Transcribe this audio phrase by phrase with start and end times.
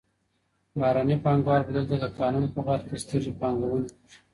[0.79, 3.95] بهرني پانګوال به دلته د کانونو په برخه کي سترې پانګونې وکړي.